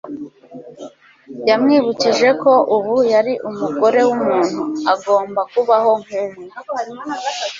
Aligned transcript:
yamwibukije 1.49 2.29
ko 2.41 2.51
ubu 2.75 2.95
yari 3.13 3.33
umugore 3.49 3.99
w'umuntu. 4.07 4.61
agomba 4.93 5.41
kubaho 5.51 5.91
nkumwe 6.03 6.43